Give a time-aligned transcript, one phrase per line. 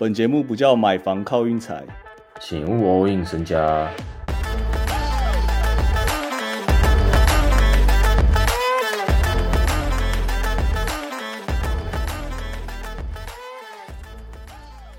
[0.00, 1.84] 本节目不叫买房靠运财，
[2.40, 3.92] 请勿 all in 身家。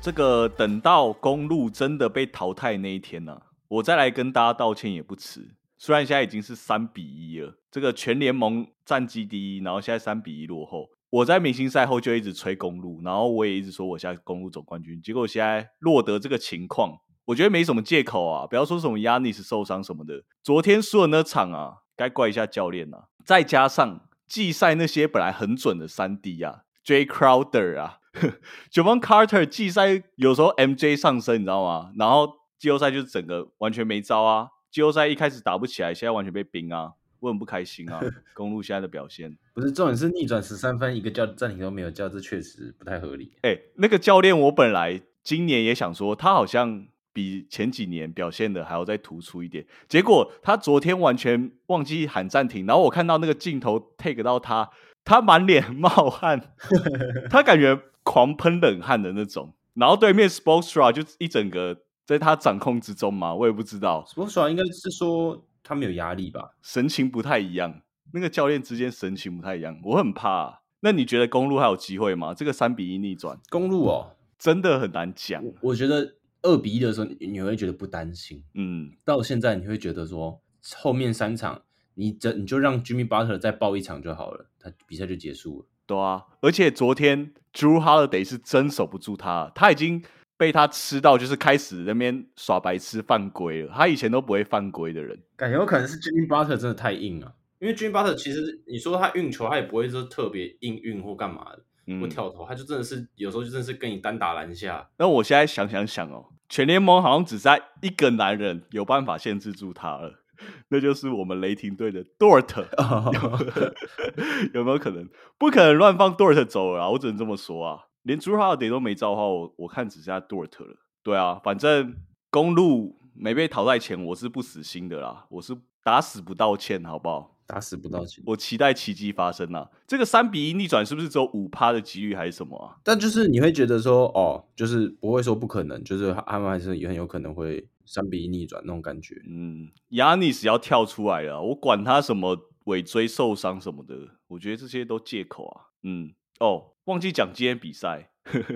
[0.00, 5.54] 这个等到公路真的被淘汰那一天呢、我再来跟大家道歉也不迟。
[5.76, 10.90] 虽然现在已经是三比一了，这个全联盟战绩第一，然后现在三比一落后。
[11.10, 27.98] 我在明星赛后就一直吹公路，然后我也一直说我现在公路总冠军，结果现在落得这个情况，我觉得没什么借口啊，不要说什么 Yanis 受伤什么的，昨天输的那场啊，该怪一下教练啊，再加上季赛那些本来很准的三 D 啊，J Crowder 啊。
[28.68, 31.92] 九方 Carter 季赛有时候 MJ 上升，你知道吗？
[31.96, 34.48] 然后季后赛就是整个完全没招啊！
[34.72, 36.94] 季后赛一开始打不起来，现在完全被冰啊！
[37.20, 38.00] 我很不开心啊！
[38.34, 43.32] 公路现在的表现，不是重点是逆转十三分，一个叫暂停都没有叫，这确实不太合理。
[43.42, 54.70] 哎、那个教练我本来今年也想说，他好像比前几年表现的还要再突出一点，结果他昨天完全忘记喊暂停，然后我看到那个镜头 take 到他，
[55.04, 56.54] 他满脸 冒汗，
[57.28, 66.52] 他感觉狂喷冷汗的那种，然后对面 Spolstra 就一整个在他掌控之中嘛，我也不知道，，Sportsra 应该是说他没有压力吧？
[66.62, 72.32] 神情不太一样，那个教练之间神情不太一样，我很怕啊、那你觉得公路还有机会吗？
[72.34, 75.44] 这个三比一逆转公路哦，真的很难讲。
[75.44, 80.40] 我我觉得二比一的时候，你你会觉得不担心，嗯，到现在你会觉得说
[80.76, 81.62] 后面三场
[81.94, 85.66] 你这你就让 Jimmy Butler 再爆一场就好了，他比赛就结束了。
[85.86, 90.04] 对啊，而且昨天 Drew Holiday 是真守不住他，他已经
[90.36, 93.72] 被他吃到，就是开始那边耍白痴犯规了。
[93.74, 104.88] 他以前都不会犯规的人，感觉有可能是 Jimmy Butler 真的太硬了，因为 Jimmy Butler 其实你说他运球，他也不会说特别硬运或干嘛的，嗯或，跳投，他就真的是有时候就真的是跟你单打篮下。
[104.98, 110.22] 那我现在想想想哦，全联盟好像只在一个男人有办法限制住他了，
[110.68, 112.66] 那就是我们雷霆队的 Dort。
[114.54, 115.08] 有没有可能？
[115.36, 116.90] 不可能乱放 Dort 走了啊！
[116.90, 117.84] 我只能这么说啊。
[118.02, 120.76] 连朱哈德都没招的话，我我看只剩下 Dort 了。
[121.02, 121.96] 对啊，反正
[122.30, 127.37] 公路没被淘汰前，我是不死心的啦，我是打死不道歉，好不好？
[127.48, 129.70] 打死不到钱，我期待奇迹发生啊！
[129.86, 132.76] 这个三比一逆转是不是只有五趴的几率还是什么啊？
[132.84, 139.14] 但就是你会觉得说，哦，就是不会说不可能，就是他们还是也很有可能会三比一逆转那种感觉。
[139.26, 145.72] 嗯，亚尼斯要跳出来了啊，我管他什么尾椎受伤什么的，我觉得这些都借口啊。
[145.84, 148.10] 嗯，哦，忘记讲今天比赛，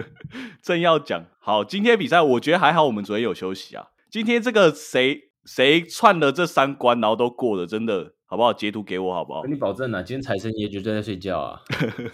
[0.61, 1.25] 正要讲。
[1.41, 3.89] 好，今天比赛我觉得还好，我们昨天有休息啊。
[4.11, 8.51] 今天这个谁谁串了这三关，然后都过了，真的好不好？
[8.51, 9.53] 截图给我好不好跟？
[9.53, 11.61] 你保证啊，今天财神爷绝对在睡觉啊！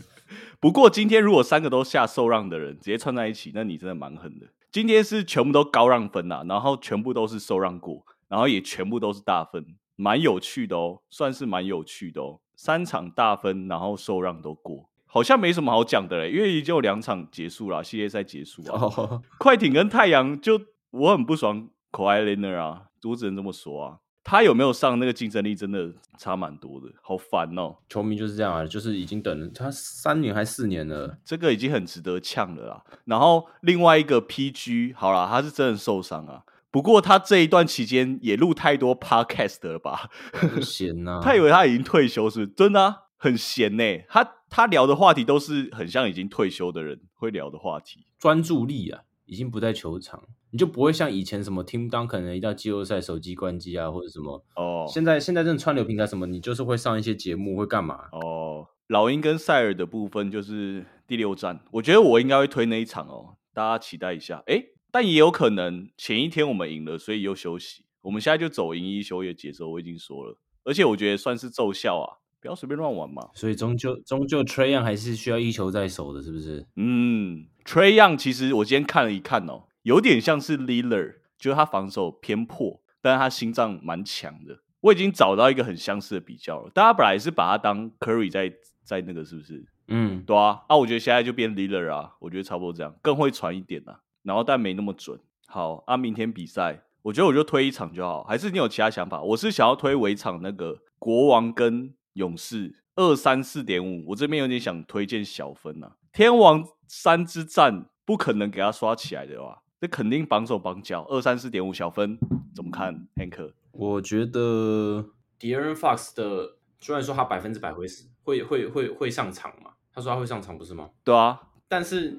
[0.59, 4.49] 不过今天如果三个都下受让的人直接串在一起，那你真的蛮狠的。
[4.73, 9.65] 今天是全部都高让分呐、然后全部都是受让过，然后也全部都是大分，
[9.95, 12.41] 蛮有趣的哦，算是蛮有趣的哦。
[12.57, 18.77] 三场大分，然后受让都过，好像没什么好讲的嘞，因为已经有两场结束了，系列赛结束啊。
[18.77, 23.99] 哦，快艇跟太阳就我很不爽 k a w i Leonard 啊，我只能这么说啊。
[24.25, 27.77] 他有没有上那个竞争力真的差蛮多的，好烦哦。
[27.89, 32.84] 球迷就是这样啊，就是已经等了他三年还四年了，这个已经很值得呛了啦。
[33.07, 36.43] 然后另外一个 PG，好啦，他是真的受伤啊。
[36.71, 40.11] 不过他这一段期间也录太多 podcast 了吧？
[40.34, 48.05] 很 闲呐、他以为他已经退休是是真的、啊、很闲呢、他他聊的话题都是很像已经退休的人会聊的话题。
[48.19, 54.42] 专注力啊，已经不在球场，你就不会像以前什么 Tim Duncan 可能一到季后赛手机关机啊，或者什么。
[54.56, 58.09] 哦现在现在这种串流平台什么，你就是会上一些节目，会干嘛？
[58.12, 64.42] 哦，老鹰跟塞尔的部分就是第六站，我觉得我应该会推那一场哦，大家期待一下。
[64.47, 67.84] 诶，但也有可能前一天我们赢了，所以又休息。
[68.00, 72.09] 我们现在就走赢一休一的节奏，我已经说了，而且我觉得算是奏效啊，
[72.41, 73.28] 不要随便乱玩嘛。
[73.34, 76.66] 所以终究终究 Trey Young 还是需要一球在手的，是不是？
[76.76, 84.61] 嗯，Trey Young 其实我今天看了一看哦，有点像是 Lillard，就是他防守偏破，但是他心脏蛮强的。
[84.81, 88.53] 我已经找到一个很相似的比较了，大家本来是把他当 Curry 在
[88.85, 89.65] 在那个是不是？
[89.87, 95.19] 嗯，对啊，啊，我觉得现在就变 Lillard 啊，我觉得差不多这样，更会传一点啊，然后但没那么准。
[95.47, 99.23] 好，啊，明天比赛，我觉得我就推一场就好，还是你有其他想法？
[99.23, 112.19] 我是想要推围场那个国王跟勇士二三四点五，我这边有点想推荐小分啊，天王山之战不可能给他刷起来的哇，这肯定绑手绑脚，二三四点五小分
[112.54, 113.53] 怎么看，Hank？
[113.71, 115.04] 我觉得
[115.39, 120.91] De'Aaron Fox 的虽然说他百分之百会死，会会会会上场嘛，他说他会上场不是吗？
[121.04, 122.19] 对啊，但是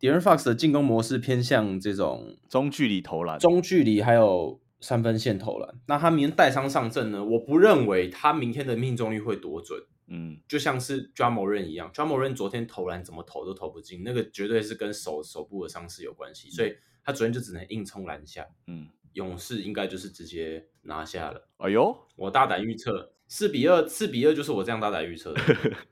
[0.00, 5.74] De'Aaron Fox 的进攻模式偏向这种中距离投篮，中距离还有三分线投篮。
[5.86, 7.24] 那他明天带伤上阵呢？
[7.24, 9.82] 我不认为他明天的命中率会多准。
[10.10, 12.34] 嗯，就像是 j a m o r a n 一样 j a m o r a n
[12.34, 16.74] 昨天投篮怎么投都投不进，那个绝对是跟手手部的伤势有关系，所以
[17.08, 18.46] 他昨天就只能硬冲篮下。
[18.66, 21.48] 嗯，勇士应该就是直接拿下了。
[21.56, 25.40] 哎呦，我大胆预测四比二，四比二就是我这样大胆预测的。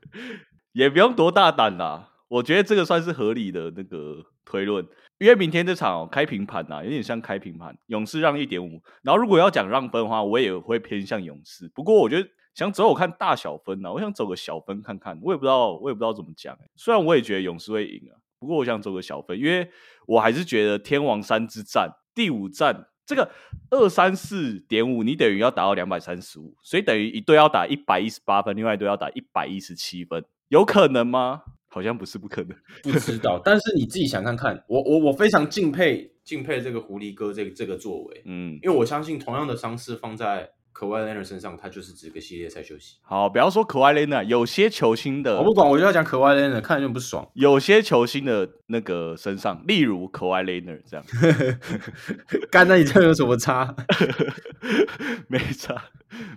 [0.73, 4.87] 也不用多大胆啦，我觉得这个算是合理的那个推论，
[5.17, 12.29] 因为明天这场开平盘呐，有点像开平盘，勇士让一点五，然后如果要讲让分的话，我也会偏向勇士，不过我觉得。
[12.53, 16.57] 想走我看大小分呢，我想走个小分看看，我也不知道，我也不知道怎么讲。
[16.75, 19.69] 虽然我也觉得勇士会赢啊，不过我想走个小分，因为
[20.05, 23.31] 我还是觉得天王山之战第五战这个
[23.71, 31.41] 二三四点五，你等于要打到两百三十五，所以等于一队要打一百一十八分，另外一队要打一百一十七分，有可能吗？
[31.69, 33.41] 好像不是不可能， 不知道。
[33.43, 40.51] 但是你自己想看看，我我我非常敬佩敬佩这个狐狸哥这个这个作为，嗯，因为我相信同样的伤势放在。
[40.77, 42.97] 可外雷纳身上，他就是只个系列赛休息。
[43.01, 47.27] 好，不要说可外雷纳，有些球星的，我不管，我就要讲可外雷纳，看着就不爽。
[47.33, 51.03] 有些球星的那个身上，例如可外雷纳这样，
[52.51, 53.75] 干那你这有什么差？
[55.27, 55.85] 没差，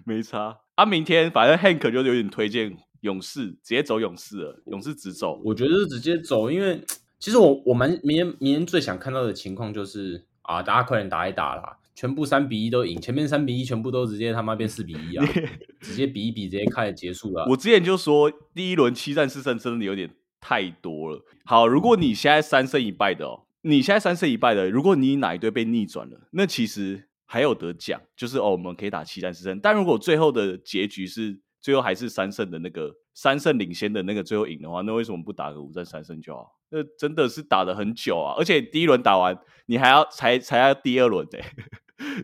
[0.07, 0.57] 没差。
[0.77, 4.63] 啊，明天反正 Hank 就有点推荐勇士，直接走勇士了。
[4.69, 6.83] 勇士直走，我觉得是直接走，因为
[7.19, 11.77] 其实我我们明天明天最想看到的情况就是啊，大家快点打一打啦。
[12.01, 15.27] 全部三比一都赢，前面三比一全部都直接他妈变四比一啊！
[15.83, 17.45] 直接比一比，直接开始结束了。
[17.51, 20.09] 我之前就说，第一轮七战四胜真的有点
[20.41, 21.23] 太多了。
[21.45, 29.61] 好，如果你现在三胜一败的哦，你现在三胜一败的，如果你哪一队被逆转了，那其实还有得奖，就是哦，我们可以打七战四胜。
[29.61, 36.57] 但如果最后的结局是最后还是三胜的那个三胜领先的那个最后赢的话，那为什么不打个五战三胜就好？
[36.71, 38.33] 那真的是打的很久啊！
[38.39, 39.37] 而且第一轮打完，
[39.67, 41.45] 你还要才才要第二轮哎。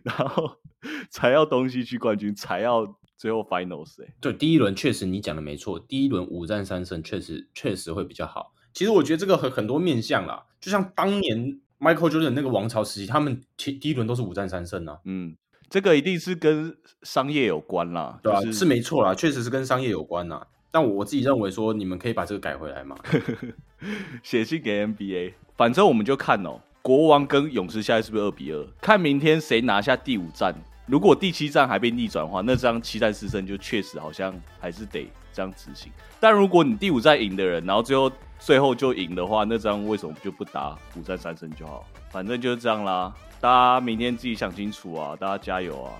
[0.03, 0.57] 然后
[1.11, 8.53] 才要东西去冠军，才要最后 finals 哎，对，第一轮确实你讲的没错，第一轮五战三胜确实确实会比较好。
[8.73, 14.99] 其实我觉得这个很很多面向啦，就像当年 Michael Jordan 那个王朝时期，他们第第一轮都是五战三胜啊。
[15.05, 15.35] 嗯，
[15.71, 20.47] 这个一定是跟商业有关啦，对啊，是没错啦，确实是跟商业有关啦。
[20.71, 22.95] 但我自己认为说，你们可以把这个改回来嘛，
[24.23, 26.61] 写信给 NBA，反正我们就看哦。
[26.87, 28.65] 国王跟勇士现在是不是二比二？
[28.81, 30.55] 看明天谁拿下第五战。
[30.87, 35.91] 如果第七战还被逆转的话，那张七战四胜就确实好像还是得这样执行。
[36.21, 41.85] 但如果你第五战赢的人，然后最后最后就赢的话，那张为什么就不打五战三胜就好？
[42.09, 43.13] 反正就是这样啦。
[43.41, 45.17] 大家明天自己想清楚啊！
[45.19, 45.91] 大家加油啊！